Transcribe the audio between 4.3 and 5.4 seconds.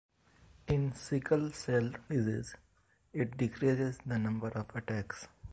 of attacks.